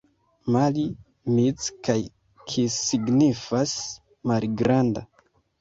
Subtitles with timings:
[0.53, 0.85] Mali,
[1.33, 1.97] mic kaj
[2.53, 3.77] kis signifas:
[4.33, 5.09] malgranda.